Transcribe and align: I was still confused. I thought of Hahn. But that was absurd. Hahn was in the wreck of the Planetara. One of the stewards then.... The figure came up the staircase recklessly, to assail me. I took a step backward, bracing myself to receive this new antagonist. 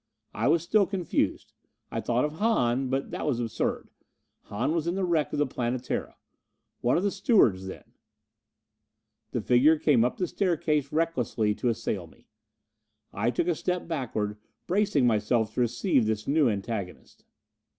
I 0.33 0.47
was 0.47 0.63
still 0.63 0.87
confused. 0.87 1.53
I 1.91 2.01
thought 2.01 2.25
of 2.25 2.39
Hahn. 2.39 2.89
But 2.89 3.11
that 3.11 3.23
was 3.23 3.39
absurd. 3.39 3.91
Hahn 4.45 4.73
was 4.73 4.87
in 4.87 4.95
the 4.95 5.03
wreck 5.03 5.31
of 5.31 5.37
the 5.37 5.45
Planetara. 5.45 6.15
One 6.79 6.97
of 6.97 7.03
the 7.03 7.11
stewards 7.11 7.67
then.... 7.67 7.83
The 9.29 9.41
figure 9.41 9.77
came 9.77 10.03
up 10.03 10.17
the 10.17 10.25
staircase 10.25 10.91
recklessly, 10.91 11.53
to 11.53 11.69
assail 11.69 12.07
me. 12.07 12.25
I 13.13 13.29
took 13.29 13.47
a 13.47 13.53
step 13.53 13.87
backward, 13.87 14.37
bracing 14.65 15.05
myself 15.05 15.53
to 15.53 15.61
receive 15.61 16.07
this 16.07 16.27
new 16.27 16.49
antagonist. 16.49 17.23